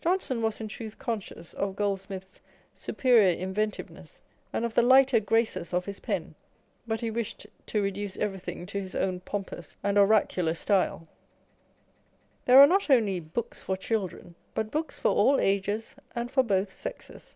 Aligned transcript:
Johnson 0.00 0.40
was 0.40 0.60
in 0.60 0.68
truth 0.68 1.00
conscious 1.00 1.52
of 1.52 1.74
Goldsmith's 1.74 2.40
superior 2.74 3.36
inventiveness, 3.36 4.20
and 4.52 4.64
of 4.64 4.74
the 4.74 4.82
lighter 4.82 5.18
graces 5.18 5.74
of 5.74 5.84
his 5.84 5.98
pen, 5.98 6.36
but 6.86 7.00
he 7.00 7.10
wished 7.10 7.44
to 7.66 7.82
reduce 7.82 8.16
everything 8.18 8.66
to 8.66 8.78
his 8.80 8.94
own 8.94 9.18
pom 9.18 9.42
pous 9.46 9.74
and 9.82 9.98
oracular 9.98 10.54
style. 10.54 11.08
There 12.44 12.60
are 12.60 12.68
not 12.68 12.88
only 12.88 13.18
books 13.18 13.60
for 13.60 13.76
children, 13.76 14.36
but 14.54 14.70
books 14.70 14.96
for 14.96 15.08
all 15.10 15.40
ages 15.40 15.96
and 16.14 16.30
for 16.30 16.44
both 16.44 16.70
sexes. 16.72 17.34